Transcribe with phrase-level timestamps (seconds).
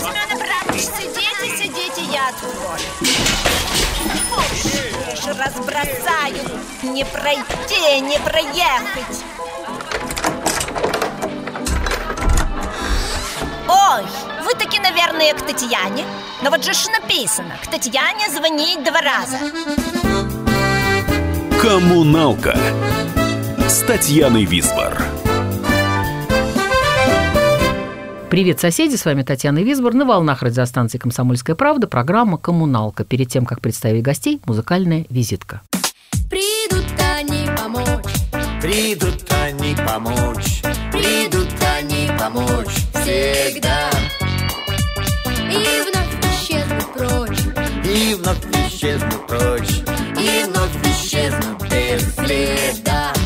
[0.00, 2.78] Семен Абрамович, сидите, сидите, я открою.
[5.12, 6.44] Уж разбросаю.
[6.82, 9.24] Не пройти, не проехать.
[13.68, 14.06] Ой,
[14.44, 16.04] вы таки, наверное, к Татьяне.
[16.42, 19.38] Но вот же ж написано, к Татьяне звонить два раза.
[21.60, 22.56] Коммуналка
[23.68, 25.17] с Татьяной Висбор.
[28.38, 33.02] Привет, соседи, с вами Татьяна Висбор на волнах радиостанции «Комсомольская правда» программа «Коммуналка».
[33.04, 35.62] Перед тем, как представить гостей, музыкальная визитка.
[36.30, 36.86] Придут
[37.18, 38.14] они помочь,
[38.62, 41.48] Придут они помочь, придут
[41.80, 43.90] они помочь всегда.
[45.50, 47.40] И вновь исчезнут прочь,
[47.84, 49.82] и вновь исчезнут прочь.
[50.16, 53.17] и вновь исчезнут без следа.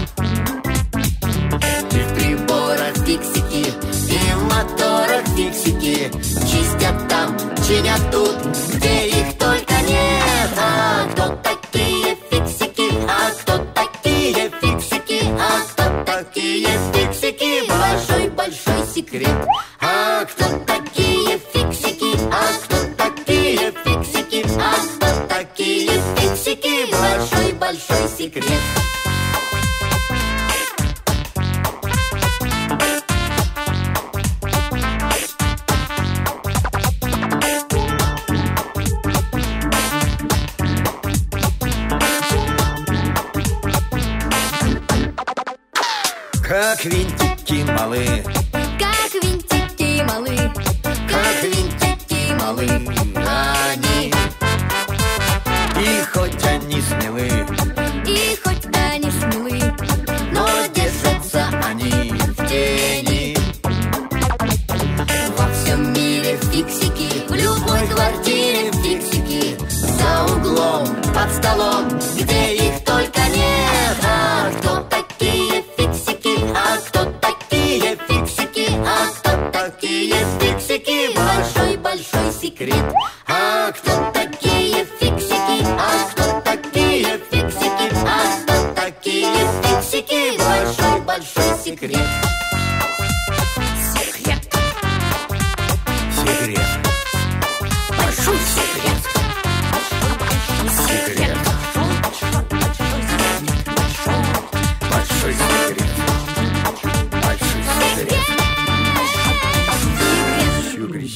[5.43, 6.10] Фиксики
[6.46, 8.37] чистят там, чинят тут,
[8.74, 10.51] где их только нет.
[10.59, 12.93] А кто такие фиксики?
[13.09, 15.24] А кто такие фиксики?
[15.38, 17.68] А кто такие фиксики?
[17.68, 19.46] Большой-большой секрет.
[19.80, 22.16] А кто такие фиксики?
[22.30, 24.46] А кто такие фиксики?
[24.60, 26.90] А кто такие фиксики?
[26.93, 28.82] Большой-большой секрет.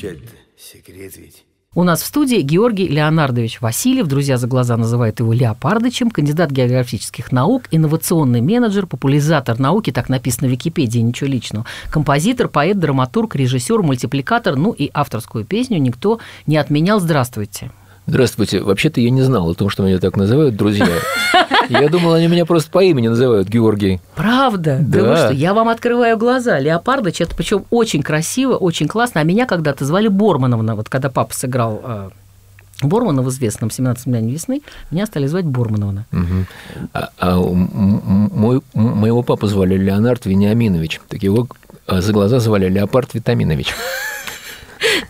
[0.06, 0.36] Чего кричать-то?
[0.56, 1.44] Секрет ведь.
[1.74, 7.32] У нас в студии Георгий Леонардович Васильев, друзья за глаза называют его Леопардычем, кандидат географических
[7.32, 13.82] наук, инновационный менеджер, популяризатор науки, так написано в Википедии, ничего личного, композитор, поэт, драматург, режиссер,
[13.82, 16.98] мультипликатор, ну и авторскую песню никто не отменял.
[16.98, 17.70] Здравствуйте.
[18.06, 18.60] Здравствуйте.
[18.60, 20.86] Вообще-то я не знал о том, что меня так называют друзья.
[21.68, 24.00] Я думал, они меня просто по имени называют Георгий.
[24.14, 24.78] Правда?
[24.80, 25.02] Да.
[25.02, 26.60] вы что, я вам открываю глаза.
[26.60, 29.20] Леопардыч, это причем очень красиво, очень классно.
[29.20, 30.76] А меня когда-то звали Бормановна.
[30.76, 32.10] Вот когда папа сыграл э,
[32.82, 34.62] Бормана в известном «17 мгновений весны»,
[34.92, 36.06] меня стали звать Бормановна.
[36.12, 36.46] Мгм.
[36.92, 41.00] А, а мой, моего папу звали Леонард Вениаминович.
[41.08, 41.48] Так его
[41.86, 43.74] а, за глаза звали Леопард Витаминович.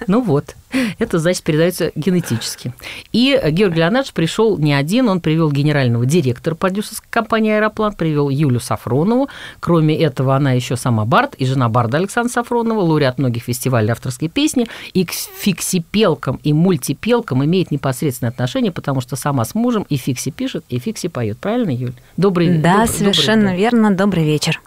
[0.06, 0.54] Ну вот,
[0.98, 2.72] это, значит, передается генетически.
[3.12, 8.60] И Георгий Леонардович пришел не один, он привел генерального директора продюсерской компании «Аэроплан», привел Юлю
[8.60, 9.28] Сафронову.
[9.60, 14.28] Кроме этого, она еще сама Бард и жена Барда Александра Сафронова, лауреат многих фестивалей авторской
[14.28, 19.96] песни, и к фиксипелкам и мультипелкам имеет непосредственное отношение, потому что сама с мужем и
[19.96, 21.38] Фикси пишет, и Фикси поет.
[21.38, 21.94] Правильно, Юль?
[22.16, 23.90] Добрый Да, добрый- совершенно добрый- верно.
[23.94, 24.60] Добрый вечер.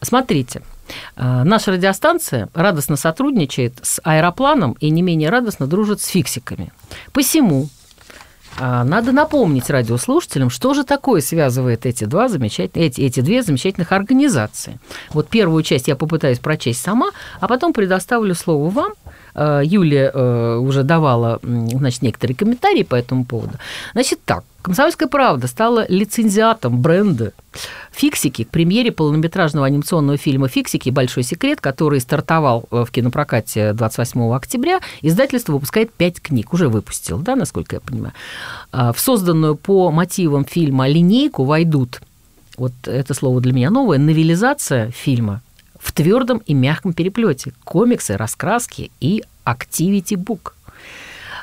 [0.00, 0.62] Смотрите,
[1.16, 6.72] наша радиостанция радостно сотрудничает с аэропланом и не менее радостно дружит с фиксиками.
[7.12, 7.68] Посему
[8.58, 13.92] э, надо напомнить радиослушателям, что же такое связывает эти, два замечательные, эти, эти две замечательных
[13.92, 14.78] организации.
[15.10, 17.10] Вот первую часть я попытаюсь прочесть сама,
[17.40, 18.92] а потом предоставлю слово вам.
[19.34, 23.54] Э, Юлия э, уже давала значит, некоторые комментарии по этому поводу.
[23.92, 27.32] Значит так, «Комсомольская правда» стала лицензиатом бренда
[27.90, 30.90] «Фиксики» к премьере полнометражного анимационного фильма «Фиксики.
[30.90, 34.80] Большой секрет», который стартовал э, в кинопрокате 28 октября.
[35.00, 38.12] Издательство выпускает пять книг, уже выпустил, да, насколько я понимаю.
[38.70, 42.02] А, В созданную по мотивам фильма линейку войдут,
[42.58, 45.40] вот это слово для меня новое, новелизация фильма
[45.80, 50.52] в твердом и мягком переплете, комиксы, раскраски и book.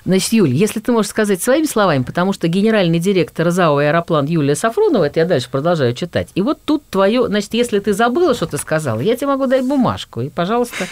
[0.05, 4.53] Значит, Юль, если ты можешь сказать своими словами, потому что генеральный директор ЗАО «Аэроплан» Юлия
[4.55, 8.45] Сафронова, это я дальше продолжаю читать, и вот тут твое, значит, если ты забыла, что
[8.45, 10.85] ты сказала, я тебе могу дать бумажку, и, пожалуйста,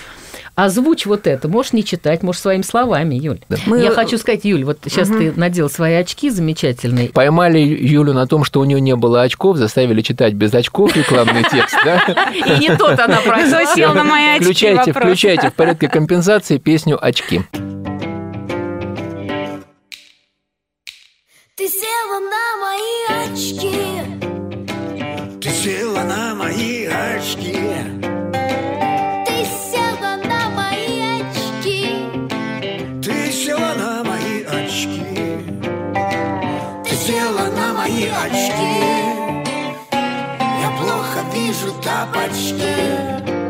[0.56, 1.48] озвучь вот это.
[1.48, 3.40] Можешь не читать, можешь своими словами, Юль.
[3.68, 7.10] Мы- Я хочу сказать, Юль, вот сейчас ты надел свои очки замечательные.
[7.10, 11.44] Поймали Юлю на том, что у нее не было очков, заставили читать без очков рекламный
[11.52, 12.02] текст, да?
[12.34, 13.94] И не тот она просила.
[13.94, 14.44] на мои очки?
[14.46, 17.42] Включайте, включайте в порядке компенсации песню «Очки».
[21.56, 23.78] Ты села на мои очки.
[25.40, 27.54] Ты села на мои очки.
[29.28, 31.86] Ты села на мои очки.
[33.04, 34.98] Ты села на мои очки.
[36.86, 38.74] Ты села на мои очки.
[40.60, 43.43] Я плохо вижу тапочки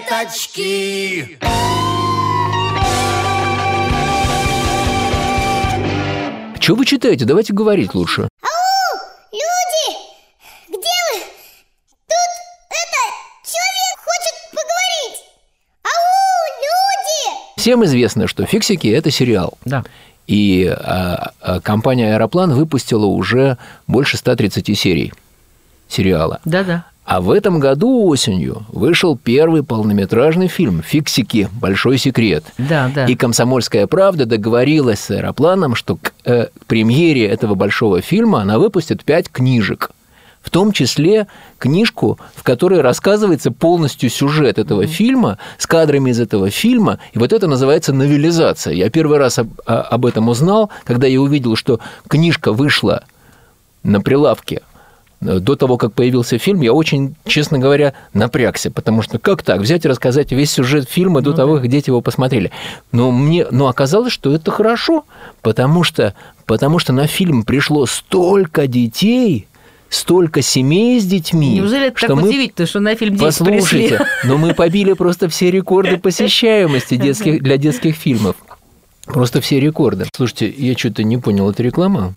[0.00, 1.38] конфеточки
[6.58, 7.24] Чего вы читаете?
[7.24, 8.28] Давайте говорить лучше.
[9.32, 9.96] Люди!
[10.68, 11.20] Где вы?
[12.08, 12.32] Тут
[12.70, 13.00] это...
[13.44, 15.24] Человек хочет поговорить!
[15.84, 15.90] Ау,
[16.64, 17.60] люди!
[17.60, 19.56] Всем известно, что «Фиксики»– это сериал.
[19.64, 19.84] Да.
[20.26, 25.12] И а, а, компания «Аэроплан» выпустила уже больше 130 серий
[25.88, 26.40] сериала.
[26.44, 26.86] Да-да.
[27.06, 31.48] А в этом году осенью вышел первый полнометражный фильм «Фиксики.
[31.52, 32.44] Большой секрет».
[32.58, 33.06] Да, да.
[33.06, 39.04] И «Комсомольская правда» договорилась с «Аэропланом», что к э, премьере этого большого фильма она выпустит
[39.04, 39.92] пять книжек.
[40.42, 46.50] В том числе книжку, в которой рассказывается полностью сюжет этого фильма с кадрами из этого
[46.50, 46.98] фильма.
[47.12, 48.74] И вот это называется новелизация.
[48.74, 53.04] Я первый раз об, а- об этом узнал, когда я увидел, что книжка вышла
[53.84, 54.62] на прилавке
[55.20, 59.84] до того, как появился фильм, я очень, честно говоря, напрягся, потому что как так взять
[59.84, 62.50] и рассказать весь сюжет фильма до того, как дети его посмотрели.
[62.92, 65.04] Но мне, но оказалось, что это хорошо,
[65.42, 69.46] потому что, потому что на фильм пришло столько детей,
[69.88, 73.98] столько семей с детьми, Неужели это что так мы удивительно, что на фильм дети Послушайте,
[73.98, 74.06] пришли?
[74.24, 78.36] но мы побили просто все рекорды посещаемости детских, для детских фильмов.
[79.06, 80.06] Просто все рекорды.
[80.14, 82.14] Слушайте, я что-то не понял, это реклама?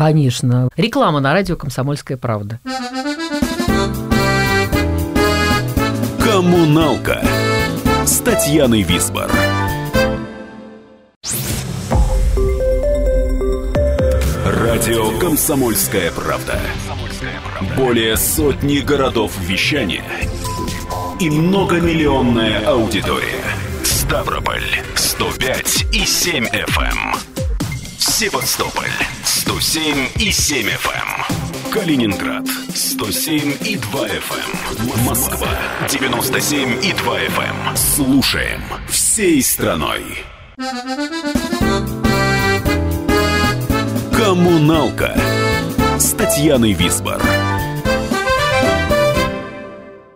[0.00, 0.70] Конечно.
[0.78, 2.58] Реклама на радио «Комсомольская правда».
[6.24, 7.22] Коммуналка
[8.06, 9.30] с Татьяной Висбор.
[14.46, 16.58] Радио «Комсомольская правда».
[17.76, 20.06] Более сотни городов вещания
[21.20, 23.44] и многомиллионная аудитория.
[23.84, 24.64] Ставрополь
[24.94, 27.29] 105 и 7 FM.
[28.20, 28.92] Севастополь
[29.24, 31.72] 107 и 7 FM.
[31.72, 35.06] Калининград 107 и 2 FM.
[35.06, 35.48] Москва
[35.88, 37.76] 97 и 2 FM.
[37.76, 38.60] Слушаем
[38.90, 40.04] всей страной.
[44.14, 45.18] Коммуналка
[45.98, 47.22] с Татьяной Висбор.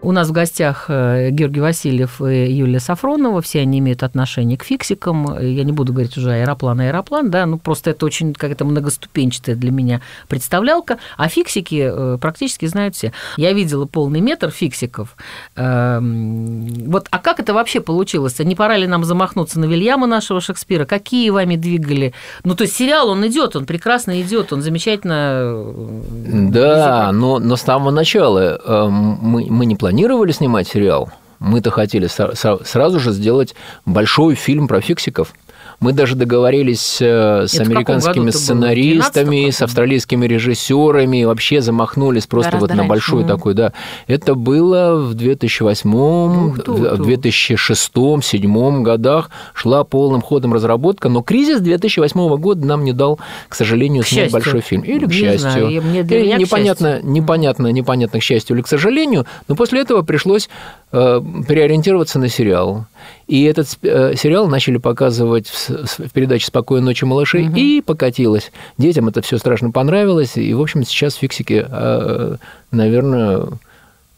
[0.05, 3.41] У нас в гостях э, Георгий Васильев и Юлия Сафронова.
[3.41, 5.39] Все они имеют отношение к фиксикам.
[5.41, 9.71] Я не буду говорить уже аэроплан, аэроплан, да, ну просто это очень какая-то многоступенчатая для
[9.71, 10.99] меня представлялка.
[11.17, 13.13] А фиксики э, практически знают все.
[13.39, 15.17] Я видела полный метр фиксиков.
[15.57, 18.39] Эм, Вот, а как это вообще получилось?
[18.41, 20.85] Не пора ли нам замахнуться на Вильяма нашего Шекспира?
[20.85, 22.13] Какие вами двигали?
[22.45, 25.15] Ну, то есть сериал, он идет, он прекрасно идет, он замечательно...
[25.47, 29.94] э, Да, но, но с самого начала мы, мы не планировали
[30.33, 31.11] снимать сериал.
[31.39, 33.55] Мы-то хотели сразу же сделать
[33.87, 35.33] большой фильм про фиксиков.
[35.81, 39.53] Мы даже договорились э, с Это американскими сценаристами, 12-м?
[39.53, 42.89] с австралийскими режиссерами, вообще замахнулись просто Гораздо вот на раньше.
[42.89, 43.29] большой Мгм.
[43.29, 43.73] такой, да.
[44.07, 47.03] Это было в 2008, Ух ты, в ты.
[47.03, 54.03] 2006-2007 годах шла полным ходом разработка, но кризис 2008 года нам не дал, к сожалению,
[54.03, 54.33] К снять счастью.
[54.33, 54.83] большой фильм.
[54.83, 55.39] Или к Не счастью.
[55.41, 57.11] знаю, Или меня к непонятно, счастью.
[57.13, 60.49] непонятно, непонятно, к счастью или к сожалению, но после этого пришлось
[60.93, 62.87] э, переориентироваться на сериал.
[63.27, 68.53] И этот э, сериал начали показывать в, передаче «Спокойной ночи, малыши», и покатилось.
[68.77, 72.37] Детям это все страшно понравилось, и, в общем, сейчас фиксики, э,
[72.71, 73.47] наверное,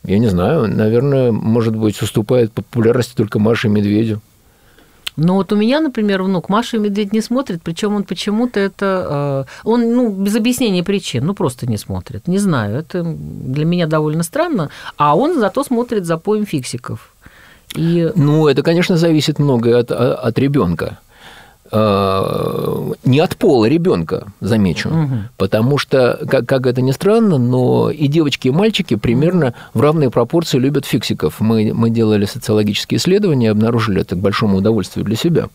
[0.05, 4.21] я не знаю, наверное, может быть, уступает по популярности только Маше и Медведю.
[5.17, 9.47] Но вот у меня, например, внук Маша и Медведь не смотрит, причем он почему-то это...
[9.65, 12.29] э, Он, ну, без объяснения причин, ну, просто не смотрит.
[12.29, 14.69] Не знаю, это для меня довольно странно.
[14.99, 17.13] А он зато смотрит за поем фиксиков.
[17.77, 20.99] И Ну, это, конечно, зависит многое от, от ребенка.
[21.73, 24.91] Не от пола ребенка, замечу.
[25.37, 30.11] Потому что, как, как это ни странно, но и девочки, и мальчики примерно в равной
[30.11, 31.41] пропорции любят фиксиков.
[31.41, 35.49] Мы, мы делали социологические исследования, обнаружили это к большому удовольствию для себя.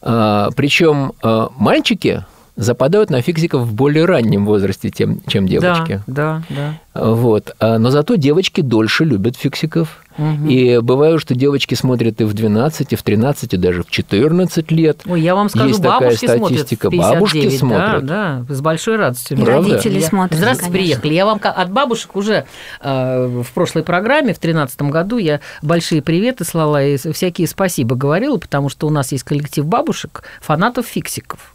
[0.00, 1.12] Причем
[1.56, 2.24] мальчики
[2.56, 6.02] западают на фиксиков в более раннем возрасте, тем, чем девочки.
[6.06, 7.10] Да, да, да.
[7.14, 7.54] Вот.
[7.58, 10.00] А, Но зато девочки дольше любят фиксиков.
[10.48, 14.70] И бывает, что девочки смотрят и в 12, и в 13, и даже в 14
[14.70, 15.00] лет.
[15.06, 16.88] Ой, я вам скажу, Есть такая смотрят статистика.
[16.88, 18.06] 59, Бабушки да, смотрят.
[18.06, 19.38] Да, с большой радостью.
[19.38, 19.70] Правда?
[19.70, 20.38] родители Я- смотрят.
[20.38, 21.00] Здравствуйте, конечно.
[21.00, 21.14] приехали.
[21.14, 22.44] Я вам от бабушек уже
[22.80, 28.36] э, в прошлой программе, в 2013 году, я большие приветы слала и всякие спасибо говорила,
[28.36, 31.53] потому что у нас есть коллектив бабушек, фанатов фиксиков.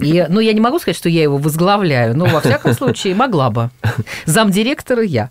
[0.00, 3.50] И, ну, я не могу сказать, что я его возглавляю, но во всяком случае могла
[3.50, 3.70] бы.
[4.24, 5.30] Замдиректора я.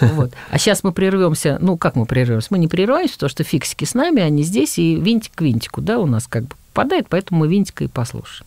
[0.00, 0.32] Вот.
[0.50, 1.58] А сейчас мы прервемся.
[1.60, 2.48] Ну, как мы прервемся?
[2.50, 5.98] Мы не прерываемся, потому что фиксики с нами, они здесь, и винтик к винтику, да,
[5.98, 8.46] у нас как бы попадает, поэтому мы винтика и послушаем.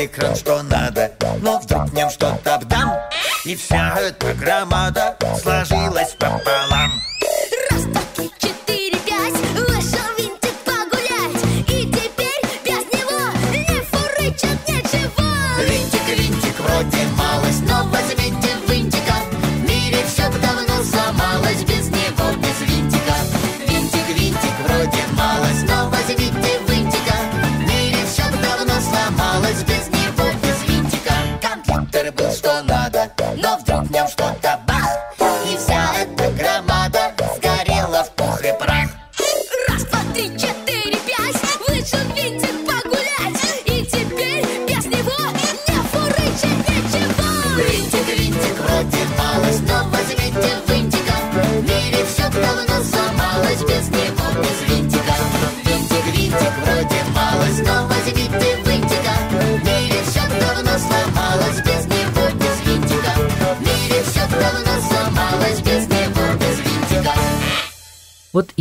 [0.00, 2.96] Подъемный кран, что надо Но вдруг в нем что-то бдам
[3.44, 4.99] И вся эта громада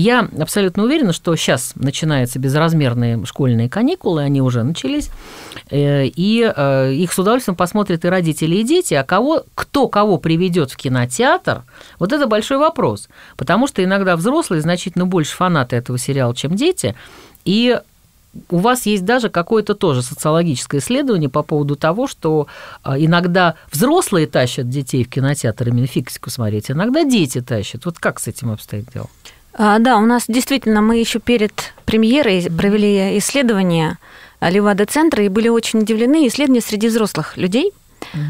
[0.10, 5.10] я абсолютно уверена, что сейчас начинаются безразмерные школьные каникулы, они уже начались,
[5.70, 10.18] э, и э, их с удовольствием посмотрят и родители, и дети, а кого, кто кого
[10.18, 11.64] приведет в кинотеатр,
[12.00, 16.96] вот это большой вопрос, потому что иногда взрослые значительно больше фанаты этого сериала, чем дети,
[17.46, 17.80] и
[18.50, 22.48] у вас есть даже какое-то тоже социологическое исследование по поводу того, что
[22.84, 27.86] а, иногда взрослые тащат детей в кинотеатр именно фиксику смотреть, иногда дети тащат.
[27.86, 29.10] Вот как с этим обстоит дело?
[29.62, 33.98] А, да, у нас действительно мы еще перед премьерой провели исследование
[34.40, 37.74] Левада-центра и были очень удивлены исследования среди взрослых людей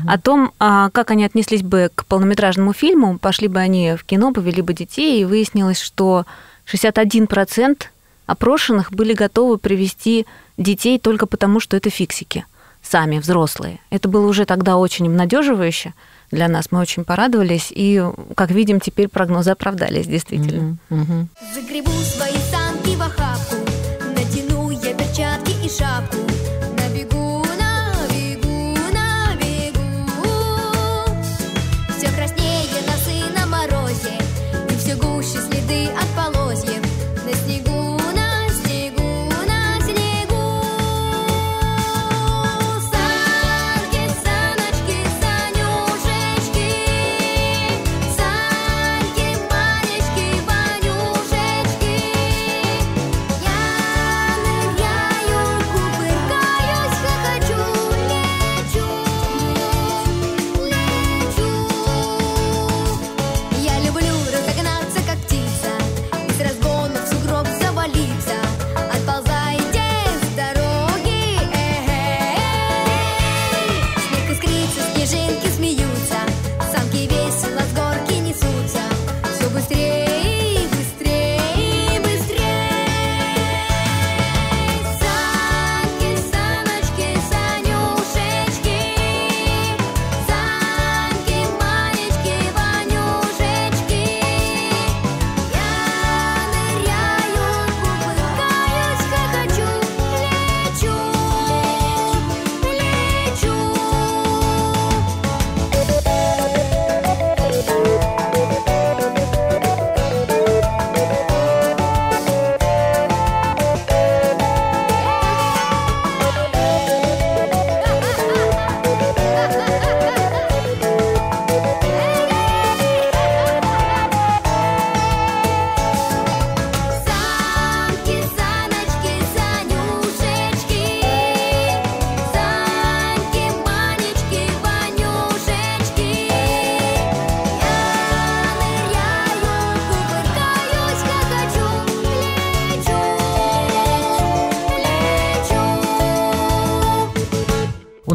[0.08, 4.34] о том, а, как они отнеслись бы к полнометражному фильму, пошли бы они в кино,
[4.34, 6.26] повели бы детей, и выяснилось, что
[6.66, 7.84] 61%
[8.26, 10.26] опрошенных были готовы привести
[10.58, 12.48] детей только потому, что это фиксики,
[12.82, 13.80] сами взрослые.
[13.90, 15.94] Это было уже тогда очень обнадеживающе
[16.32, 16.72] для нас.
[16.72, 18.04] Мы очень порадовались, и,
[18.36, 20.78] как видим, теперь прогнозы оправдались, действительно.
[20.90, 23.56] Загребу свои санки в охапку
[24.16, 26.39] Натяну я перчатки и шапку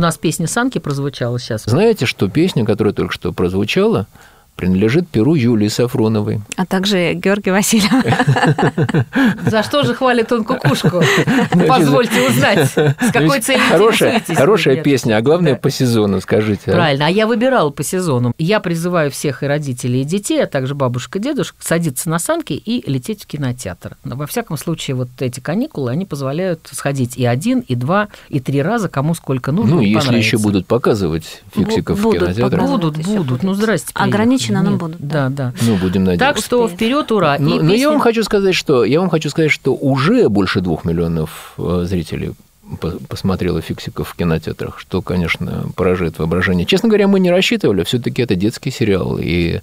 [0.04, 1.64] нас песня «Санки» прозвучала сейчас.
[1.64, 4.06] Знаете, что песня, которая только что прозвучала,
[4.56, 6.40] принадлежит перу Юлии Сафроновой.
[6.56, 7.90] А также Георгий Васильев.
[9.46, 11.02] За что же хвалит он кукушку?
[11.68, 16.70] Позвольте узнать, с какой целью Хорошая, песня, а главное по сезону, скажите.
[16.70, 16.74] а?
[16.74, 18.32] Правильно, а я выбирала по сезону.
[18.38, 22.52] Я призываю всех и родителей, и детей, а также бабушек и дедушек садиться на санки
[22.52, 23.96] и лететь в кинотеатр.
[24.04, 28.40] Но во всяком случае, вот эти каникулы, они позволяют сходить и один, и два, и
[28.40, 29.76] три раза, кому сколько нужно.
[29.76, 32.66] Ну, если еще будут показывать фиксиков в кинотеатрах.
[32.66, 33.42] Будут, будут.
[33.42, 33.90] Ну, здрасте.
[33.94, 34.78] Ограниченно, но приехали.
[34.78, 35.52] будут, Да, да.
[35.62, 36.26] ну, будем надеяться.
[36.34, 37.36] Так что вперед, ура.
[37.36, 40.60] И Ну, но я вам хочу сказать, что я вам хочу сказать, что уже больше
[40.60, 42.32] двух миллионов э, зрителей
[42.80, 46.66] по- посмотрела фиксиков в кинотеатрах, что, конечно, поражает воображение.
[46.66, 49.60] Честно говоря, мы не рассчитывали, все-таки это детский сериал, и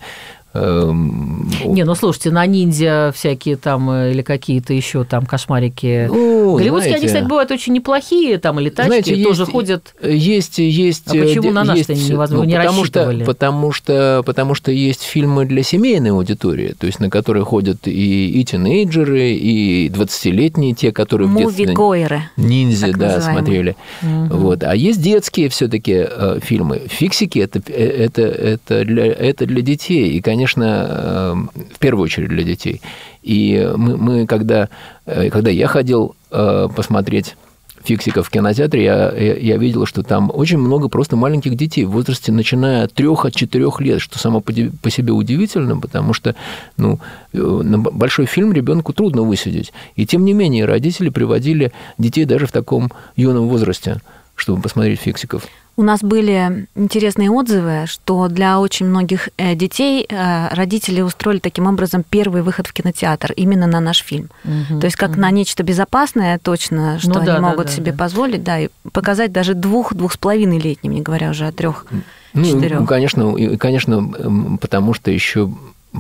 [0.54, 6.08] Не, ну слушайте, на ниндзя всякие там э, или какие-то еще там кошмарики.
[6.10, 9.96] ну, Голливудские, они, знаете, кстати, бывают очень неплохие, там, или тачки Знаете, тоже есть- ходят.
[10.04, 11.08] Есть, есть.
[11.08, 13.24] А почему э, на нас-то невозможно, не потому что, рассчитывали?
[13.24, 18.30] потому что, потому что есть фильмы для семейной аудитории, то есть на которые ходят и,
[18.42, 22.22] и тинейджеры, и 20-летние, те, которые в детстве Муви-гойеры.
[22.36, 23.42] ниндзя, так да, называемые.
[23.44, 23.76] смотрели.
[24.02, 24.64] Вот.
[24.64, 26.08] А есть детские все-таки
[26.42, 26.82] фильмы.
[26.88, 30.10] Фиксики это, это, это, для, это для детей.
[30.12, 31.36] И, конечно, э,
[31.74, 32.82] в первую очередь для детей.
[33.22, 34.70] И мы, мы когда,
[35.06, 37.36] э, когда я ходил э, посмотреть
[37.84, 41.92] фиксиков в кинотеатре, я, я, я видел, что там очень много просто маленьких детей в
[41.92, 46.36] возрасте, начиная от трех, от четырех лет, что само по, по себе удивительно, потому что
[46.78, 47.00] ну,
[47.34, 49.74] на большой фильм ребенку трудно высидеть.
[49.96, 54.02] И тем не менее родители приводили детей даже в таком юном возрасте
[54.42, 55.44] чтобы посмотреть фиксиков?
[55.78, 61.66] У нас были интересные отзывы, что для очень многих э, детей э, родители устроили таким
[61.66, 64.30] образом первый выход в кинотеатр именно на наш фильм.
[64.44, 67.98] То есть как на нечто безопасное точно, что Ну они да, могут да, себе да.
[67.98, 71.86] позволить, да, и показать даже двух, двух с половиной летним, не говоря уже о трех,
[72.34, 75.52] Ну, конечно, и, конечно, потому что еще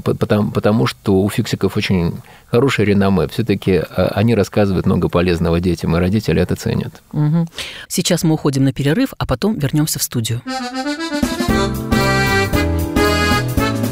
[0.04, 2.14] потому, потому что у фиксиков очень
[2.50, 3.28] хорошее реноме.
[3.28, 7.02] Все-таки они рассказывают много полезного детям, и родители это ценят.
[7.12, 7.48] Мгм.
[7.88, 10.42] Сейчас мы уходим на перерыв, а потом вернемся в студию.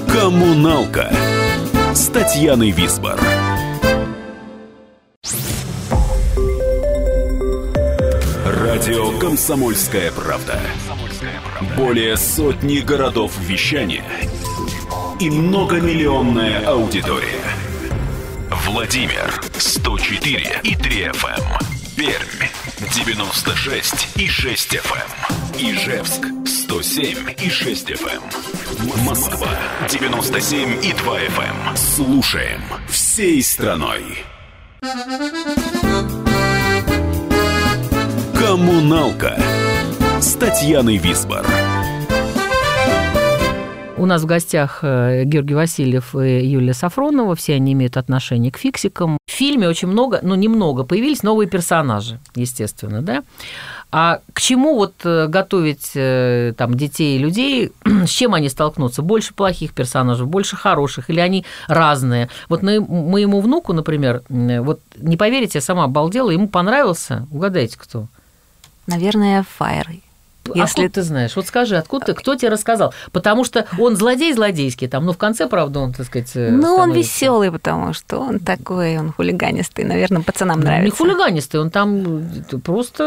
[0.07, 1.11] Коммуналка
[1.93, 3.19] с Татьяной Висбор.
[8.45, 10.59] Радио «Комсомольская правда».
[11.75, 14.03] Более сотни городов вещания
[15.19, 17.43] и многомиллионная аудитория.
[18.67, 21.43] Владимир 104 и 3 FM.
[21.95, 22.47] Пермь
[22.93, 25.59] 96 и 6 FM.
[25.59, 28.21] Ижевск 107 и 6 FM.
[28.93, 29.49] М- Москва
[29.89, 31.75] 97 и 2 FM.
[31.75, 34.23] Слушаем всей страной.
[38.33, 39.37] Коммуналка
[40.21, 41.45] с Татьяной Висбор.
[43.99, 47.35] У нас в гостях э, Георгий Васильев и Юлия Сафронова.
[47.35, 49.17] Все они имеют отношение к фиксикам.
[49.27, 53.23] В фильме очень много, ну немного, появились новые персонажи, естественно, да.
[53.91, 57.73] А к чему вот э, готовить э, там детей и людей,
[58.05, 59.01] с чем они столкнутся?
[59.01, 62.29] Больше плохих персонажей, больше хороших, или они разные?
[62.47, 68.07] Вот моему внуку, например, вот не поверите, я сама обалдела, ему понравился, угадайте, кто?
[68.87, 69.89] Наверное, Фаер.
[70.55, 71.35] Если Откуда ты знаешь?
[71.35, 72.91] Вот скажи, откуда ты, кто тебе рассказал?
[73.11, 76.69] Потому что он злодей злодейский, там, ну, в конце, правда, он, так сказать, э, Ну,
[76.69, 79.85] он становится- веселый, потому что он такой, он хулиганистый.
[79.85, 80.97] Наверное, пацанам Ну, Не нравится.
[80.97, 83.03] хулиганистый, он там э, просто,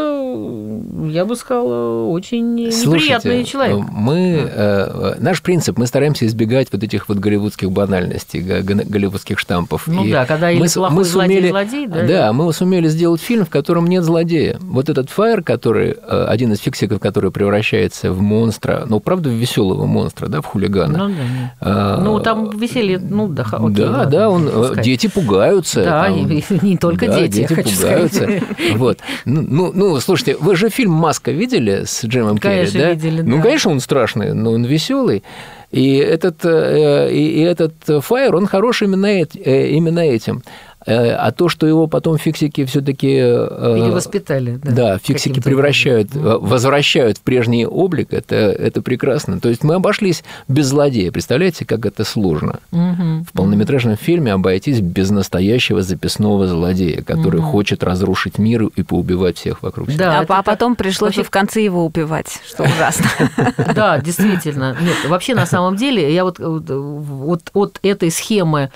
[1.09, 3.85] я бы сказала, очень неприятный Слушайте, человек.
[3.91, 9.87] Мы, э, наш принцип, мы стараемся избегать вот этих вот голливудских банальностей, голливудских штампов.
[9.87, 13.21] Ну И да, когда мы плохой мы злодей, сумели- злодей, да, Да, мы сумели сделать
[13.21, 14.57] фильм, в котором нет злодея.
[14.61, 19.33] Вот этот Фаер, который, э, один из фиксиков, который превращается в монстра, ну, правда, в
[19.33, 21.07] веселого монстра, да, в хулигана.
[21.07, 21.53] Ну, да.
[21.61, 24.83] А, Ну, там веселье, ну, да, окей, да, ладно, да, он, э, пускай.
[24.83, 25.83] дети пугаются.
[25.83, 26.29] Да, там.
[26.31, 28.23] и- не только Да, дети, хочу пугаются.
[28.23, 28.43] сказать.
[28.75, 28.99] Вот.
[29.25, 32.91] Ну, ну, ну, слушайте, вы же фильм «Маска» видели с Джимом Керри, да?
[32.91, 33.43] видели, Ну, да.
[33.43, 35.23] конечно, он страшный, но он веселый.
[35.71, 40.43] И этот, э, и, и этот Фаер, он хорош именно, э, именно этим.
[40.85, 43.07] Э, А то, что его потом фиксики все-таки...
[43.09, 44.59] Перевоспитали.
[44.63, 46.31] Да, Да, фиксики превращают, образом.
[46.31, 49.39] э, возвращают в прежний облик, это, это прекрасно.
[49.39, 51.11] То есть мы обошлись без злодея.
[51.11, 52.59] Представляете, как это сложно?
[52.71, 53.25] Мгм.
[53.25, 59.63] В полнометражном фильме обойтись без настоящего записного злодея, который хочет разрушить мир и поубивать всех
[59.63, 59.97] вокруг себя.
[60.05, 63.05] Да, а, а так- потом пришлось это- и в конце его убивать, что ужасно.
[63.75, 64.75] Да, действительно.
[64.81, 68.71] Нет, вообще, на самом деле, я вот, вот, вот от этой схемы,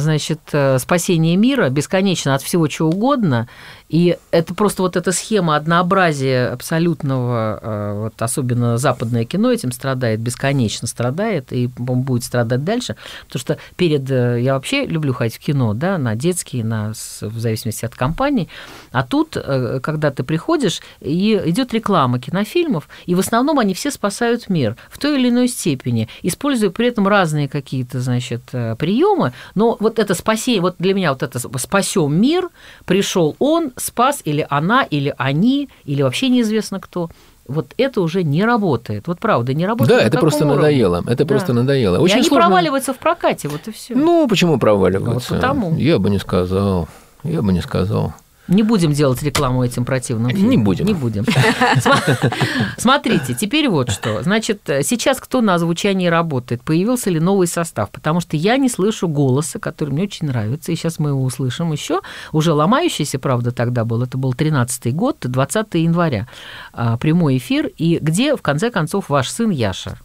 [0.00, 3.48] значит, э, спасения мира бесконечно от всего чего угодно,
[3.92, 10.18] и это просто вот эта схема однообразия абсолютного, э, вот особенно западное кино этим страдает,
[10.18, 14.10] бесконечно страдает, и по-моему, будет страдать дальше, потому что перед...
[14.10, 18.48] э, Я вообще люблю ходить в кино, да, на детские, на, в зависимости от компании,
[18.92, 23.90] а тут, э, когда ты приходишь, и идет реклама кинофильмов, и в основном они все
[23.90, 28.42] спасают мир в той или иной степени, используя при этом разные какие-то, значит,
[28.78, 29.34] приемы.
[29.54, 32.48] Но вот это спасение, вот для меня вот это спасем мир,
[32.86, 37.10] пришел он, спас или она, или они, или вообще неизвестно кто.
[37.48, 39.08] Вот это уже не работает.
[39.08, 39.98] Вот правда, не работает.
[39.98, 40.56] Да, это просто уровне.
[40.62, 41.02] надоело.
[41.06, 41.26] Это Да.
[41.26, 41.96] просто надоело.
[41.96, 42.46] И Очень они сложно.
[42.46, 43.94] проваливаются в прокате, вот и все.
[43.94, 45.34] Ну, почему проваливаются?
[45.34, 45.76] Вот потому.
[45.76, 46.88] Я бы не сказал.
[47.24, 48.14] Я бы не сказал.
[48.48, 50.50] Не будем делать рекламу этим противным фильмам.
[50.50, 50.86] Не будем.
[50.86, 51.24] Не будем.
[52.76, 54.22] Смотрите, теперь вот что.
[54.22, 56.62] Значит, сейчас кто на озвучании работает?
[56.62, 57.90] Появился ли новый состав?
[57.90, 61.72] Потому что я не слышу голоса, который мне очень нравится, и сейчас мы его услышим
[61.72, 62.00] еще.
[62.32, 64.02] Уже ломающийся, правда, тогда был.
[64.02, 66.28] Это был 13-й год, 20 января.
[66.72, 67.68] А, Прямой эфир.
[67.76, 69.98] И где, в конце концов, ваш сын Яша?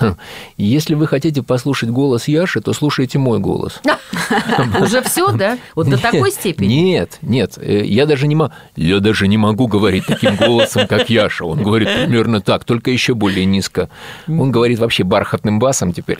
[0.00, 0.16] Хм.
[0.56, 3.80] Если вы хотите послушать голос Яши, то слушайте мой голос.
[4.80, 5.56] Уже все, да?
[5.74, 6.74] Вот до такой степени?
[6.74, 11.10] Нет, нет, э, я даже не могу, я даже не могу говорить таким голосом, как
[11.10, 11.44] Яша.
[11.44, 13.88] Он говорит примерно так, только еще более низко.
[14.26, 16.18] Он говорит вообще бархатным басом теперь.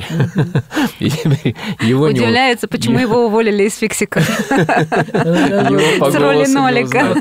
[1.00, 4.20] Его Удивляется, почему его уволили из фиксика.
[4.20, 7.16] С роли Нолика.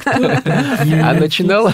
[1.04, 1.72] А начинал,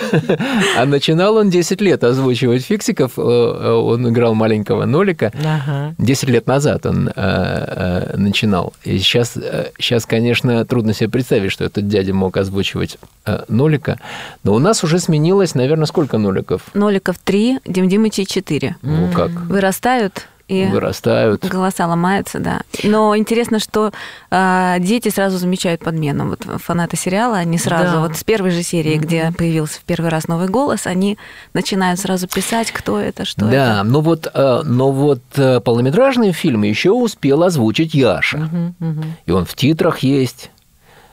[0.77, 3.13] а начинал он 10 лет озвучивать фиксиков.
[3.17, 5.31] Э, Он играл маленького маленького нолика.
[5.43, 5.95] Ага.
[5.97, 8.73] 10 лет назад он э, э, начинал.
[8.83, 13.99] И сейчас, э, сейчас, конечно, трудно себе представить, что этот дядя мог озвучивать э, нолика.
[14.43, 16.61] Но у нас уже сменилось, наверное, сколько ноликов?
[16.73, 18.75] Ноликов три, Дим Димычей четыре.
[18.81, 19.31] Ну, как?
[19.31, 21.45] Вырастают и Вырастают.
[21.45, 22.61] голоса ломаются, да.
[22.83, 23.91] Но интересно, что
[24.31, 26.29] э, дети сразу замечают подмену.
[26.29, 27.99] Вот фанаты сериала, они сразу, Да.
[27.99, 31.17] вот с первой же серии, где появился в первый раз новый голос, они
[31.53, 33.83] начинают сразу писать, кто это, что да, это.
[33.83, 38.37] но вот, э, но вот э, полнометражные фильмы еще успел озвучить Яша.
[38.39, 39.03] Мгм, мгм.
[39.27, 40.49] И он в титрах есть.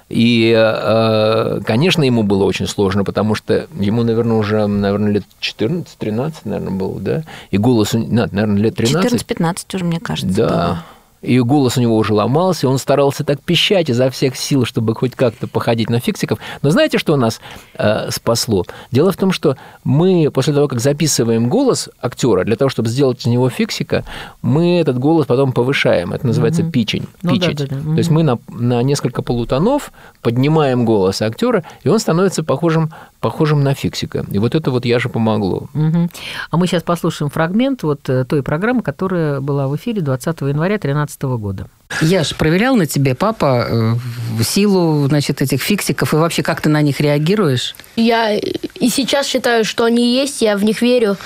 [0.09, 6.35] И, э, конечно, ему было очень сложно, потому что ему, наверное, уже, наверное, лет 14-13,
[6.45, 7.23] наверное, было, да?
[7.51, 9.23] И голос, наверное, лет 13.
[9.23, 10.47] 14-15 уже, мне кажется, Да.
[10.49, 10.83] было.
[11.27, 15.17] И голос у него уже ломался, он старался так пищать изо всех сил, чтобы хоть
[15.17, 16.39] как-то походить на фиксиков.
[16.62, 17.41] Но знаете, что нас
[17.75, 18.65] э, спасло?
[18.93, 23.21] Дело в том, что мы после того, как записываем голос актера, для того, чтобы сделать
[23.21, 24.05] из него фиксика,
[24.41, 26.12] мы этот голос потом повышаем.
[26.12, 27.07] Это называется пичень.
[27.23, 27.69] Ну да, пичить.
[27.69, 27.83] да, да.
[27.83, 33.62] То есть мы на, на несколько полутонов поднимаем голос актера, и он становится похожим, похожим
[33.62, 34.24] на фиксика.
[34.31, 35.68] И вот это вот я же помогло.
[35.74, 36.11] Мгм.
[36.50, 40.79] А мы сейчас послушаем фрагмент вот э, той программы, которая была в эфире 20 января
[40.79, 41.68] 2013 года.
[42.02, 43.94] Я ж проверял на тебе, папа, э,
[44.42, 47.74] силу, значит, этих фиксиков, и вообще как ты на них реагируешь?
[47.97, 51.17] Я и сейчас считаю, что они есть, я в них верю.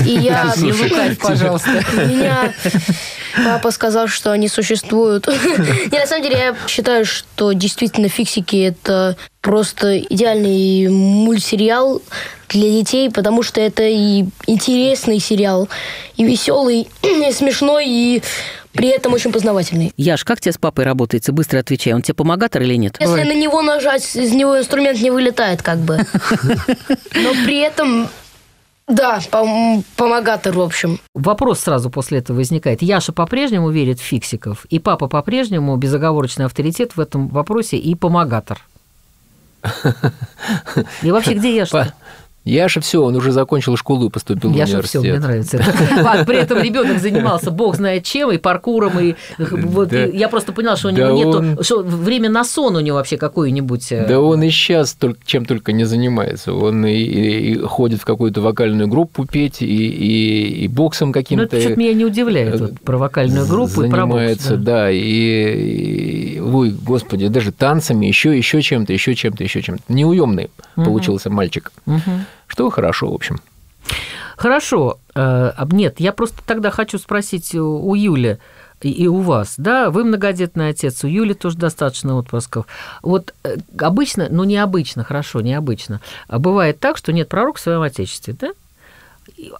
[0.00, 0.52] И я...
[0.56, 1.84] Не лукавь, пожалуйста.
[1.94, 2.52] Меня
[3.44, 5.26] папа сказал, что они существуют.
[5.92, 12.00] Не, на самом деле, я считаю, что действительно фиксики это просто идеальный мультсериал
[12.48, 15.68] для детей, потому что это и интересный сериал,
[16.16, 18.22] и веселый, и смешной, и
[18.74, 19.92] при этом очень познавательный.
[19.96, 21.32] Яш, как тебе с папой работается?
[21.32, 22.96] Быстро отвечай, он тебе помогатор или нет?
[23.00, 25.96] Если на него нажать, из него инструмент не вылетает, как бы.
[27.14, 28.08] Но при этом,
[28.88, 30.98] да, пом- помогатор, в общем.
[31.14, 32.82] Вопрос сразу после этого возникает.
[32.82, 38.60] Яша по-прежнему верит в фиксиков, и папа по-прежнему безоговорочный авторитет в этом вопросе и помогатор.
[41.02, 41.94] И вообще, где Яша?
[42.44, 45.10] Яша все, он уже закончил школу и поступил в Яша, все, университет.
[45.12, 46.24] мне нравится это.
[46.26, 50.88] При этом ребенок занимался бог знает чем, и паркуром, и вот я просто поняла, что
[50.88, 53.90] у него нету, что время на сон у него вообще какое-нибудь.
[53.92, 56.52] э, Да он и сейчас только, чем только не занимается.
[56.52, 61.44] Он и, ходит в какую-то вокальную группу петь, и, боксом Ну, каким-то.
[61.44, 64.90] это что-то меня не удивляет, вот, про вокальную группу и про бокс, занимается, да.
[64.90, 69.82] и, ой, господи, даже танцами, еще, еще чем-то, еще чем-то, еще чем-то.
[69.88, 71.72] Неуемный получился мальчик.
[71.86, 72.26] Мгм.
[72.46, 73.40] Что хорошо, в общем.
[74.36, 74.98] Хорошо.
[75.14, 78.38] Э, Нет, я просто тогда хочу спросить у Юли
[78.80, 82.66] и- и у вас, да, вы многодетный отец, у Юли тоже достаточно отпусков.
[83.02, 87.80] Вот э, обычно, ну необычно, хорошо, необычно, а бывает так, что нет пророка в своем
[87.82, 88.50] отечестве, да?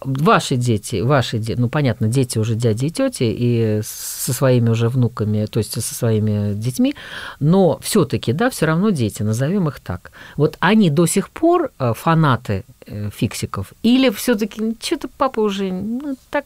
[0.03, 4.89] Ваши дети, ваши дети, ну понятно, дети уже дяди и тети и со своими уже
[4.89, 6.95] внуками, то есть со своими детьми,
[7.39, 10.11] но все-таки, да, все равно дети, назовем их так.
[10.37, 16.15] Вот они до сих пор э, фанаты э, фиксиков, или все-таки что-то папа уже, ну
[16.29, 16.45] так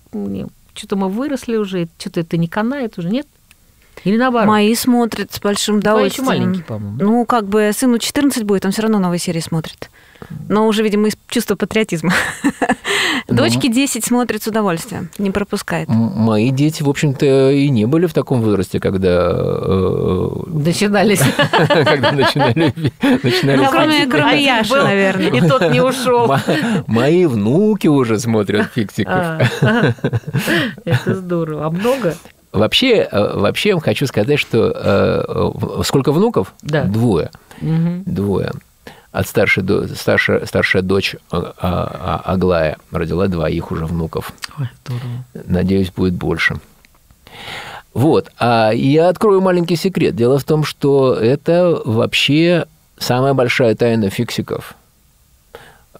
[0.74, 3.28] что-то мы выросли уже, что-то это не канает уже, нет?
[4.04, 4.48] Или наоборот?
[4.48, 6.28] Мои смотрят с большим Твои еще удовольствием.
[6.28, 6.98] маленькие, по-моему.
[6.98, 7.06] да?
[7.06, 9.90] Ну, как бы сыну 14 будет, он все равно новые серии смотрит.
[10.50, 12.12] Но уже, видимо, из чувства патриотизма.
[13.30, 13.36] Ну.
[13.38, 15.88] Дочке 10 смотрит с удовольствием, не пропускает.
[15.88, 21.22] Мои дети, в общем-то, и не были в таком возрасте, когда, э, Начинались.
[21.50, 25.28] когда начинали, начинали Ну, кроме, кроме Яши, был, наверное.
[25.30, 26.28] И тот не ушел.
[26.28, 26.42] Мо-
[26.88, 29.14] Мои внуки уже смотрят фиксиков.
[29.14, 29.94] А,
[30.86, 31.68] Это здорово.
[31.68, 32.16] А много?
[32.52, 36.54] Вообще, э, вообще я вам хочу сказать, что э, сколько внуков?
[36.62, 36.84] Да.
[36.84, 37.30] Двое.
[37.62, 38.04] Мгм.
[38.06, 38.52] Двое.
[39.12, 44.34] От старшей, до- старшая, старшая дочь а, а, Аглая родила двоих уже внуков.
[44.60, 45.26] Ой, здорово.
[45.48, 46.58] Надеюсь, будет больше.
[47.94, 48.32] Вот.
[48.38, 50.16] А я открою маленький секрет.
[50.16, 52.66] Дело в том, что это вообще
[53.00, 54.76] самая большая тайна фиксиков.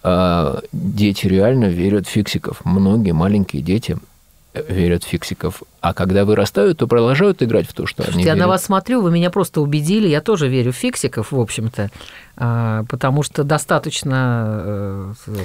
[0.02, 2.64] А, Дети реально верят в фиксиков.
[2.64, 3.98] Многие маленькие дети
[4.54, 5.62] верят в фиксиков.
[5.80, 8.46] А когда вырастают, то продолжают играть в то, что они Слушайте, я верят.
[8.46, 10.08] на вас смотрю, вы меня просто убедили.
[10.08, 11.90] Я тоже верю в фиксиков, в общем-то,
[12.36, 15.44] а, потому что достаточно э,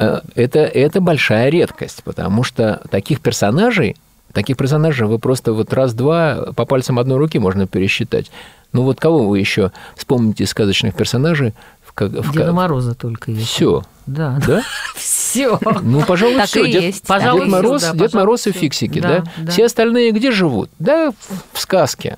[0.00, 3.96] Э, это, это большая редкость, потому что таких персонажей,
[4.32, 8.30] таких персонажей вы просто вот раз-два по пальцам одной руки можно пересчитать.
[8.72, 11.52] Ну вот кого вы еще вспомните из сказочных персонажей?
[12.00, 13.48] В, ка- в Деда ка- Мороза только есть.
[13.48, 14.62] Все, Да, да?
[14.96, 15.58] Все.
[15.82, 16.64] Ну, пожалуй, Так все.
[16.64, 17.06] и Дед, есть.
[17.06, 19.24] Пожалуй, Дед Мороз, да, Дед Мороз и фиксики, Да, да?
[19.38, 19.50] да.
[19.52, 20.70] Все остальные где живут?
[20.78, 22.16] Да, в- в сказке.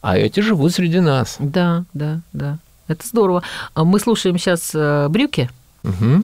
[0.00, 1.36] А эти живут среди нас.
[1.38, 2.58] Да, да, да.
[2.88, 3.42] Это здорово.
[3.74, 4.70] А Мы слушаем сейчас
[5.10, 5.50] брюки.
[5.82, 6.22] Мгм.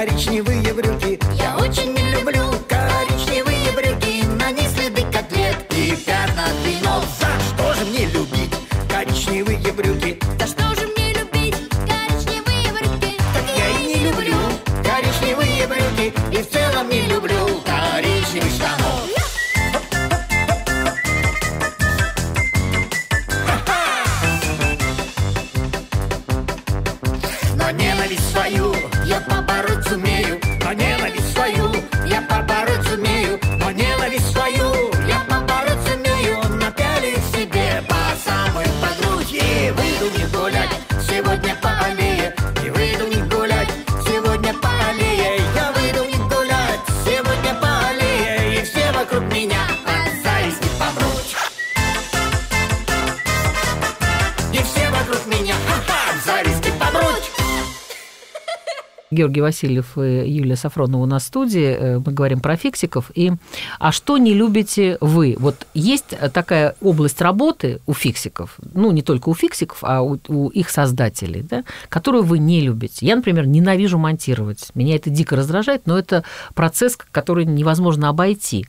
[0.00, 7.04] Коричневые брюки Я очень не люблю Коричневые брюки На них следы котлет и пятна блинов
[7.20, 8.54] За что же мне любить
[8.88, 10.18] коричневые брюки?
[10.38, 11.54] Да что же мне любить
[11.86, 13.16] коричневые брюки?
[13.34, 14.36] Так я и не люблю
[14.82, 19.06] коричневые брюки И в целом не люблю коричневых штанов
[27.54, 29.49] Но ненависть свою я побороть
[59.10, 61.76] Георгий Васильев и Юлия Сафронова у нас в студии.
[61.78, 63.10] Э, Мы говорим про фиксиков.
[63.14, 63.32] И,
[63.78, 65.36] а что не любите вы?
[65.38, 70.48] Вот есть такая область работы у фиксиков, ну, не только у фиксиков, а у, у
[70.48, 73.06] их создателей, да, которую вы не любите.
[73.06, 74.70] Я, например, ненавижу монтировать.
[74.74, 78.66] Меня это дико раздражает, но это процесс, который невозможно обойти.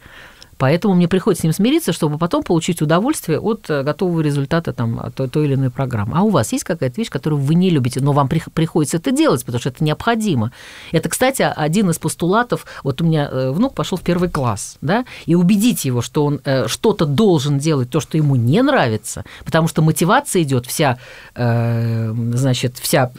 [0.62, 5.00] Поэтому мне приходится с ним смириться, чтобы потом получить удовольствие от э, готового результата там,
[5.00, 6.16] от той, или иной программы.
[6.16, 9.10] А у вас есть какая-то вещь, которую вы не любите, но вам при- приходится это
[9.10, 10.52] делать, потому что это необходимо.
[10.92, 12.68] Это, кстати, один из постулатов.
[12.84, 16.42] Вот у меня э, внук пошел в первый класс, да, и убедить его, что он
[16.46, 21.00] э, что-то должен делать, то, что ему не нравится, потому что мотивация идет вся,
[21.36, 23.12] значит, вся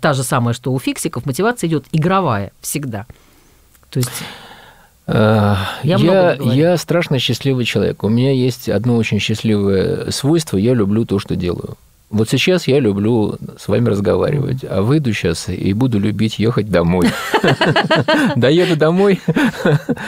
[0.00, 3.06] та же самая, что у фиксиков, мотивация идет игровая всегда.
[3.88, 4.10] То есть
[5.08, 8.04] Я Я, я страшно счастливый человек.
[8.04, 10.56] У меня есть одно очень счастливое свойство.
[10.56, 11.76] Я люблю то, что делаю.
[12.10, 17.06] Вот сейчас я люблю с вами разговаривать, а выйду сейчас и буду любить ехать домой.
[18.36, 19.20] Доеду домой,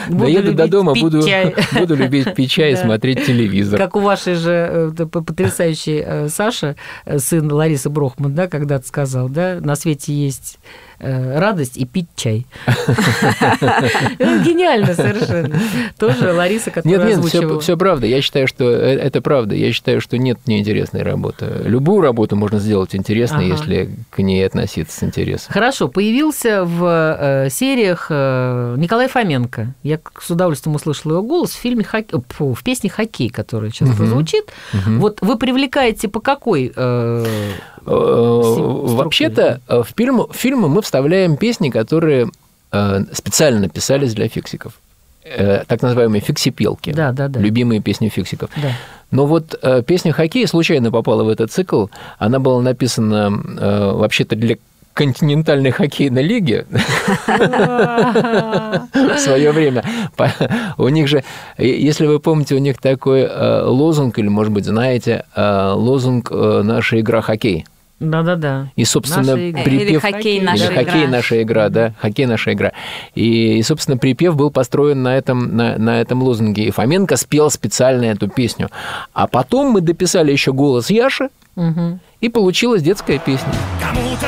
[0.09, 3.77] доеду до дома, буду любить пить чай и смотреть телевизор.
[3.77, 9.29] Как у вашей же э, потрясающей э, Саша, э, сын Ларисы Брохман, да, когда-то сказал,
[9.29, 10.57] да, на свете есть
[11.01, 12.45] радость и пить чай.
[12.65, 15.59] Это Гениально совершенно.
[15.97, 18.05] Тоже Лариса, которая Нет, нет, все, правда.
[18.07, 19.55] Я считаю, что э- это правда.
[19.55, 21.47] Я считаю, что нет неинтересной работы.
[21.65, 25.53] Любую работу можно сделать интересной, если к ней относиться с интересом.
[25.53, 29.73] Хорошо, появился в э, сериях э, Николай Фоменко.
[29.83, 33.95] Я с удовольствием услышала его голос в фильме «Хок- э, в песне Хоккей, которая сейчас
[33.95, 34.51] прозвучит.
[34.85, 37.25] Вот вы привлекаете по какой э, Э,
[37.85, 42.29] Вообще-то э, в фильм- в фильмы мы вставляем песни, которые
[42.71, 44.73] э, специально писались для фиксиков.
[45.23, 46.91] Э, Так называемые фиксипелки.
[46.93, 47.39] Да, да, да.
[47.39, 48.49] Любимые песни фиксиков.
[48.55, 48.69] Да.
[49.11, 51.87] Но вот э, песня «Хоккей» случайно попала в этот цикл.
[52.17, 54.55] Она была написана э, вообще-то для
[54.93, 56.65] континентальной хоккейной лиги
[58.93, 59.83] в свое время.
[60.77, 61.23] У них же,
[61.57, 66.29] э, если вы помните, у них такой э, лозунг, или, может быть, знаете, э, лозунг
[66.31, 67.65] э, «Наша игра хоккей».
[68.01, 68.67] Да-да-да.
[68.75, 69.89] И, собственно, Наша припев...
[69.89, 70.83] Или «Хоккей наша Или игра».
[70.83, 72.71] «Хоккей наша игра», да, «Хоккей наша игра».
[73.13, 76.63] И, и, собственно, припев был построен на этом, на, на этом лозунге.
[76.65, 78.69] И Фоменко спел специально эту песню.
[79.13, 81.99] А потом мы дописали еще голос Яши, Мгм.
[82.21, 83.51] и получилась детская песня.
[83.79, 84.27] Кому-то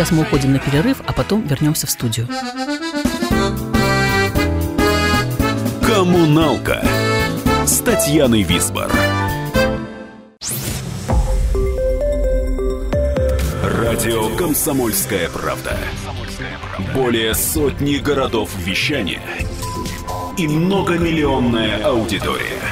[0.00, 2.26] Сейчас мы уходим на перерыв, а потом вернемся в студию.
[5.86, 6.82] Коммуналка
[7.66, 8.90] с Татьяной Висбор.
[13.62, 15.76] Радио «Комсомольская правда».
[16.94, 19.20] Более сотни городов вещания
[20.38, 22.62] и многомиллионная аудитория.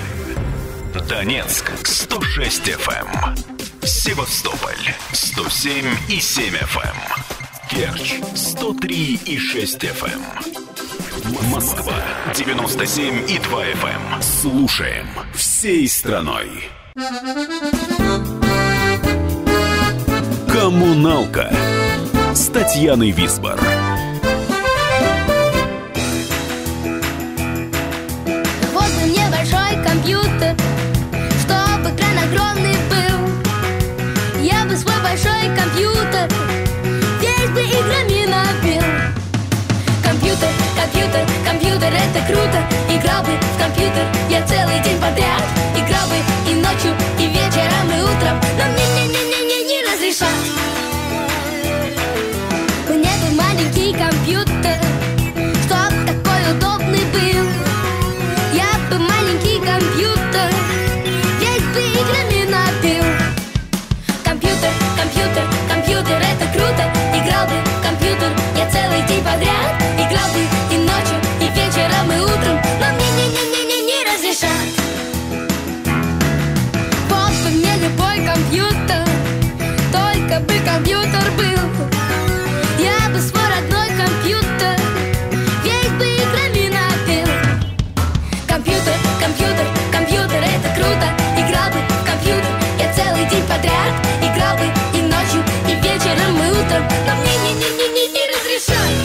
[1.07, 6.97] Донецк 106 FM, Севастополь 107 и 7 FM,
[7.71, 10.21] Керчь 103 и 6 FM.
[11.51, 11.95] Москва
[12.35, 14.23] 97 и 2 FM.
[14.23, 16.69] Слушаем всей страной.
[20.53, 21.53] Коммуналка
[22.35, 23.59] с Татьяной Висбор.
[28.73, 30.57] Вот мне большой компьютер,
[31.41, 32.68] чтобы экран огромный
[35.59, 36.29] компьютер.
[37.21, 38.83] Весь бы играми набил.
[40.05, 40.49] Компьютер,
[41.45, 42.59] компьютер, это круто.
[42.89, 45.43] Играл бы в компьютер я целый день подряд.
[45.75, 46.17] Играл бы
[46.51, 48.41] и ночью, и вечером, и утром.
[48.59, 50.58] Но мне не-не-не-не не разрешат
[69.07, 69.73] день подряд.
[69.97, 70.41] Играл бы
[70.75, 72.57] и ночью, и вечером, и утром.
[72.81, 74.69] Но мне не-не-не-не не разрешат.
[77.09, 79.05] Вот бы мне любой компьютер.
[79.93, 81.48] Только бы компьютер был
[98.59, 98.98] не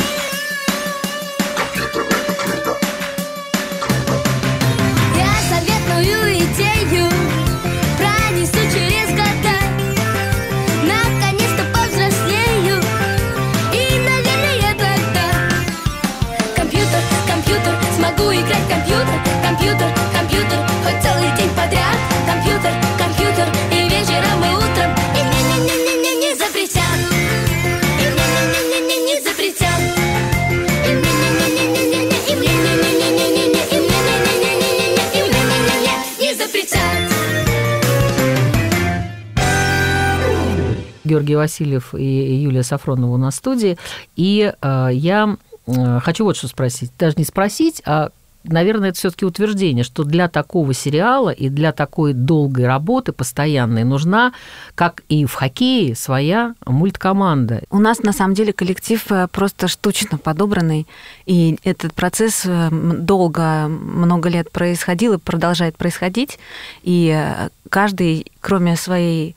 [41.24, 43.78] Георгий Васильев и Юлия Сафронова у нас в студии.
[44.16, 46.92] И э, я э, хочу вот что спросить.
[46.98, 48.10] Даже не спросить, а
[48.44, 54.34] наверное, это все-таки утверждение, что для такого сериала и для такой долгой работы постоянной нужна,
[54.76, 57.64] как и в хоккее, своя мульткоманда.
[57.70, 60.88] У нас на самом деле коллектив э, просто штучно подобранный,
[61.26, 66.40] и этот процесс э, долго, много лет происходил и продолжает происходить,
[66.84, 69.36] и э, каждый, кроме своей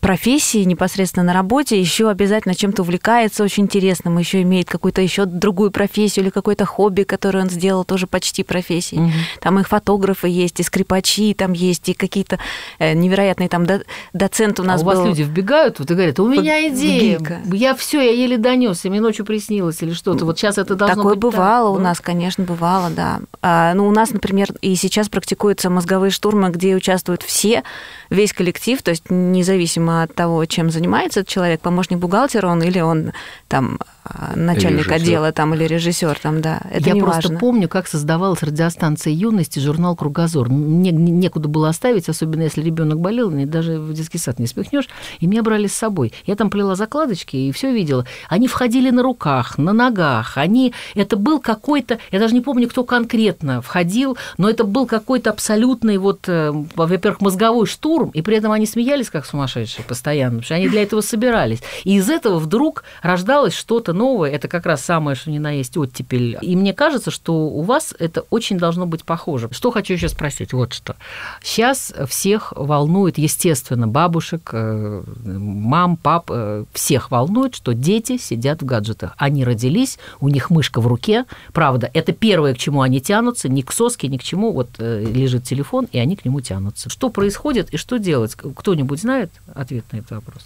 [0.00, 5.70] профессии непосредственно на работе еще обязательно чем-то увлекается очень интересным, еще имеет какую-то еще другую
[5.70, 9.02] профессию или какое-то хобби, которое он сделал тоже почти профессией.
[9.02, 9.12] Мгм.
[9.40, 12.38] Там и фотографы есть, и скрипачи там есть, и какие-то
[12.78, 13.82] э, невероятные там до-
[14.12, 17.40] доцент у нас а у вас люди вбегают вот и говорят, у меня идея, Гика.
[17.52, 20.24] я все, я еле донес, и мне ночью приснилось или что-то.
[20.24, 21.84] Вот сейчас это должно Такое быть так, бывало у да?
[21.84, 23.20] нас, конечно, бывало, да.
[23.42, 27.62] А, ну, у нас, например, и сейчас практикуются мозговые штурмы, где участвуют все,
[28.10, 32.80] весь коллектив, то есть независимо от того, чем занимается этот человек, помощник бухгалтера он или
[32.80, 33.12] он
[33.48, 34.94] там а, начальник Режиссер.
[34.94, 36.60] отдела там или режиссер там, да.
[36.70, 37.38] Это Я не просто важно.
[37.38, 40.48] помню, как создавалась радиостанция юности журнал Кругозор.
[40.48, 44.46] Мне не- некуда было оставить, особенно если ребенок болел, мне даже в детский сад не
[44.46, 44.88] спихнешь.
[45.20, 46.12] И меня брали с собой.
[46.26, 48.06] Я там плела закладочки и все видела.
[48.28, 50.36] Они входили на руках, на ногах.
[50.38, 55.30] Они это был какой-то, я даже не помню, кто конкретно входил, но это был какой-то
[55.30, 60.44] абсолютный вот, э, во-первых, мозговой штурм, и при этом они смеялись как сумасшедшие постоянно, потому
[60.44, 61.62] что они для этого собирались.
[61.84, 64.30] И из этого вдруг рождалось что-то новое.
[64.30, 66.38] Это как раз самое, что ни на есть оттепель.
[66.42, 69.48] И мне кажется, что у вас это очень должно быть похоже.
[69.52, 70.52] Что хочу еще спросить?
[70.52, 70.96] Вот что.
[71.42, 78.64] Сейчас всех волнует, естественно, бабушек, э, мам, пап, э, всех волнует, что дети сидят в
[78.64, 79.14] гаджетах.
[79.16, 81.24] Они родились, у них мышка в руке.
[81.52, 84.52] Правда, это первое, к чему они тянутся, ни к соске, ни к чему.
[84.52, 86.90] Вот э, лежит телефон, и они к нему тянутся.
[86.90, 88.34] Что происходит и что делать?
[88.34, 89.30] Кто-нибудь знает
[89.68, 90.42] ответ на этот вопрос?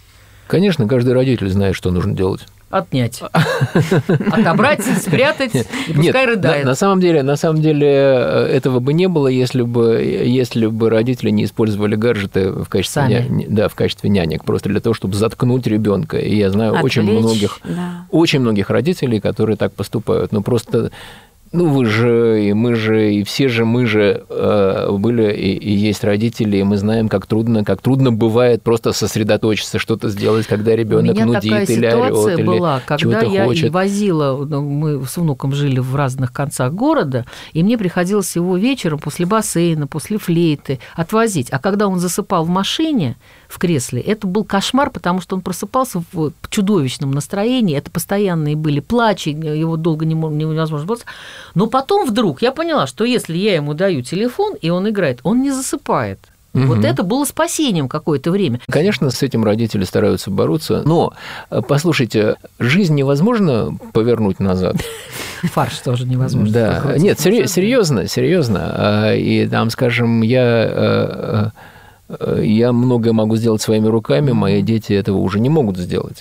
[0.49, 2.43] Конечно, каждый родитель знает, что нужно делать.
[2.71, 3.23] Отнять.
[4.33, 6.65] Отобрать, спрятать, и пускай Нет, на, рыдает.
[6.65, 10.89] на самом деле, на самом деле э, этого бы не было, если бы, если бы
[10.89, 13.29] родители не использовали гаджеты в качестве, Сами.
[13.29, 16.17] ня- да, в качестве нянек, просто для того, чтобы заткнуть ребенка.
[16.19, 18.07] И я знаю очень Отвлечь, многих, да.
[18.11, 20.33] очень многих родителей, которые так поступают.
[20.33, 20.93] Ну просто
[21.53, 25.73] ну, вы же, и мы же, и все же мы же э, были и, и
[25.73, 30.75] есть родители, и мы знаем, как трудно, как трудно бывает просто сосредоточиться, что-то сделать, когда
[30.75, 33.71] ребенок нудит такая или орет, или была, когда я хочет.
[33.71, 38.99] возила, ну, мы с внуком жили в разных концах города, и мне приходилось его вечером
[38.99, 41.51] после бассейна, после флейты отвозить.
[41.51, 43.17] А когда он засыпал в машине,
[43.53, 48.81] в кресле, это был кошмар, потому что он просыпался в чудовищном настроении, это постоянные были
[48.81, 50.99] плачи, его долго не мо- невозможно было.
[51.55, 55.43] Но потом вдруг я поняла, что если я ему даю телефон, и он играет, он
[55.43, 56.19] не засыпает.
[56.55, 56.85] Вот Мгм.
[56.85, 58.61] это было спасением какое-то время.
[58.71, 61.15] Конечно, с этим родители стараются бороться, но,
[61.51, 64.77] э, послушайте, жизнь невозможно повернуть назад.
[65.43, 66.53] Фарш тоже невозможно.
[66.53, 68.61] Да, нет, серьезно, серьезно.
[68.75, 71.51] А, И там, скажем, я э, Э,
[72.43, 76.21] Я многое могу сделать своими руками, мои дети этого уже не могут сделать.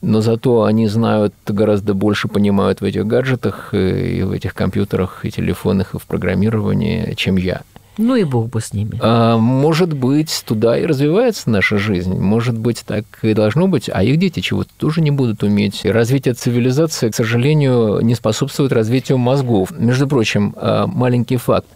[0.00, 5.24] Но зато они знают гораздо больше, понимают в этих гаджетах, э, и в этих компьютерах,
[5.24, 7.62] и телефонах, и в программировании, чем я.
[7.96, 8.98] Ну и бог бы с ними.
[9.00, 12.18] А, может быть, туда и развивается наша жизнь.
[12.18, 13.88] Может быть, так и должно быть.
[13.92, 15.84] А их дети чего-то тоже не будут уметь.
[15.84, 19.70] И развитие цивилизации, к сожалению, не способствует развитию мозгов.
[19.78, 21.68] Между прочим, а, маленький факт.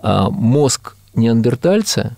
[0.00, 2.16] А, Мозг неандертальца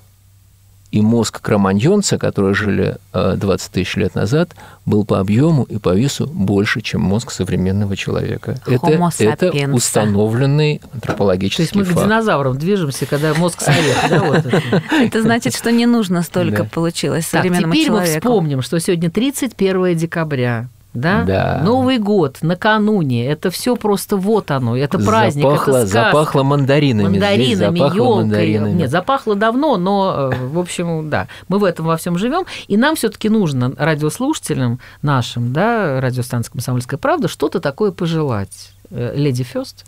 [0.93, 4.51] и мозг кроманьонца, которые жили а, 20 тысяч лет назад,
[4.87, 8.59] был по объему и по весу больше, чем мозг современного человека.
[8.67, 9.73] Это, Homo это sapiens.
[9.73, 12.07] установленный То антропологический есть мы к факт.
[12.07, 15.23] динозаврам движемся, когда мозг совет, это.
[15.23, 18.19] Значит, что не нужно столько получилось Так, современному теперь мы человеку.
[18.29, 20.69] вспомним, что сегодня 31 декабря.
[20.93, 21.23] Да?
[21.23, 21.61] Да.
[21.65, 23.27] Новый год, накануне.
[23.27, 24.77] Это все просто вот оно.
[24.77, 26.11] Это праздник, запахло, это сказка.
[26.11, 27.19] запахло мандаринами.
[27.19, 28.25] Мандаринами, запахло елкой.
[28.25, 28.73] мандаринами.
[28.73, 32.45] Нет, запахло давно, но, э, в общем, да, мы в этом во всем живем.
[32.67, 38.73] И нам все-таки нужно, радиослушателям нашим, да, радиостанции «Комсомольская правда», что-то такое пожелать.
[38.91, 39.85] Э, Леди Фест.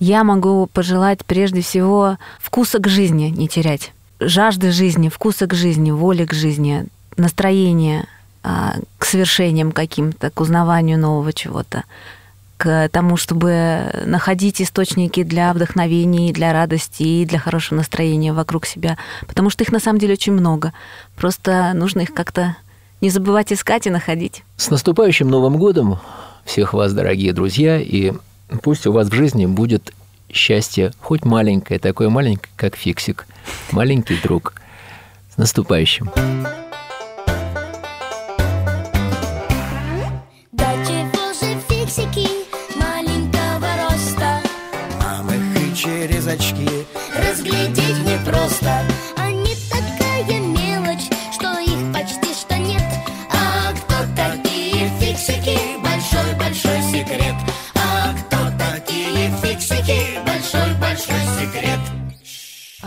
[0.00, 3.92] Я могу пожелать прежде всего вкуса к жизни не терять.
[4.18, 6.86] Жажды жизни, вкуса к жизни, воли к жизни,
[7.16, 8.08] настроения
[8.42, 11.84] к свершениям каким-то, к узнаванию нового чего-то,
[12.56, 18.98] к тому, чтобы находить источники для вдохновения, для радости и для хорошего настроения вокруг себя.
[19.26, 20.72] Потому что их на самом деле очень много.
[21.16, 22.56] Просто нужно их как-то
[23.00, 24.44] не забывать искать и находить.
[24.56, 25.98] С наступающим Новым годом
[26.44, 28.12] всех вас, дорогие друзья, и
[28.62, 29.92] пусть у вас в жизни будет
[30.32, 33.26] счастье, хоть маленькое, такое маленькое, как Фиксик,
[33.72, 34.54] маленький друг.
[35.34, 36.10] С наступающим.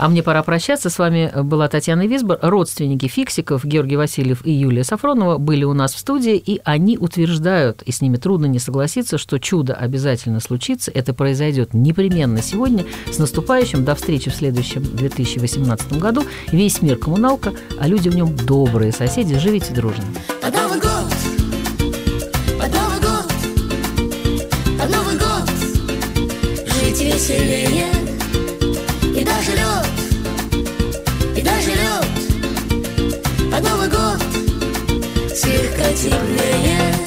[0.06, 0.88] А мне пора прощаться.
[0.88, 2.38] С вами была Татьяна Висбор.
[2.40, 7.82] Родственники фиксиков Георгий Васильев и Юлия Сафронова были у нас в студии, и они утверждают,
[7.82, 10.92] и с ними трудно не согласиться, что чудо обязательно случится.
[10.92, 12.84] Это произойдет непременно сегодня.
[13.10, 13.84] С наступающим.
[13.84, 16.22] До встречи в следующем 2018 году.
[16.52, 19.36] Весь мир коммуналка, а люди в нем добрые соседи.
[19.36, 20.04] Живите дружно.
[26.96, 27.95] Веселее
[35.95, 37.04] теплее